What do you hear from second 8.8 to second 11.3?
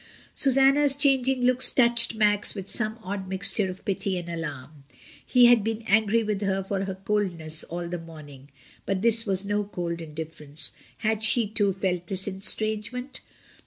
But this was no cold indiff*erence. Had